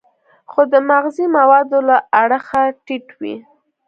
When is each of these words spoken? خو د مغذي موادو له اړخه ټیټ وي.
خو 0.51 0.61
د 0.73 0.73
مغذي 0.89 1.25
موادو 1.37 1.79
له 1.89 1.97
اړخه 2.21 2.61
ټیټ 2.85 3.07
وي. 3.19 3.35